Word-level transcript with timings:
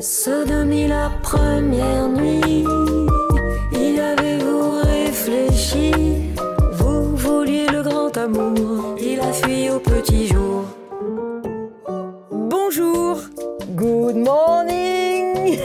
Sodomie 0.00 0.86
la 0.86 1.10
première 1.22 2.08
nuit, 2.08 2.64
y 3.72 3.98
avez-vous 3.98 4.80
réfléchi 4.82 5.92
Vous 6.72 7.16
vouliez 7.16 7.66
le 7.66 7.82
grand 7.82 8.16
amour, 8.16 8.96
il 9.00 9.20
a 9.20 9.32
fui 9.32 9.68
au 9.70 9.80
petit 9.80 10.28
jour. 10.28 10.64
Bonjour, 12.30 13.20
good 13.70 14.16
morning. 14.16 15.58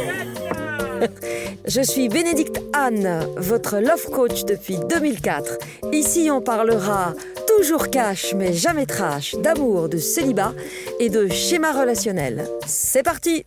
Je 1.66 1.82
suis 1.82 2.10
Bénédicte 2.10 2.62
Anne, 2.74 3.28
votre 3.38 3.78
love 3.78 4.10
coach 4.10 4.46
depuis 4.46 4.78
2004. 4.89 5.58
Ici, 5.92 6.30
on 6.32 6.42
parlera 6.42 7.14
toujours 7.58 7.89
cash 7.89 8.36
mais 8.36 8.54
jamais 8.54 8.86
trash, 8.86 9.36
d'amour, 9.36 9.90
de 9.90 9.98
célibat 9.98 10.54
et 11.00 11.10
de 11.10 11.28
schéma 11.28 11.72
relationnel. 11.72 12.48
C'est 12.68 13.02
parti 13.02 13.45